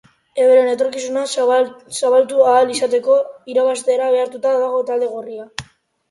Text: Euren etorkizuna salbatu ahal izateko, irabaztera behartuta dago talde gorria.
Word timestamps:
Euren 0.43 0.67
etorkizuna 0.69 1.25
salbatu 1.39 2.39
ahal 2.51 2.71
izateko, 2.75 3.17
irabaztera 3.53 4.07
behartuta 4.15 4.55
dago 4.63 4.81
talde 4.89 5.11
gorria. 5.13 5.47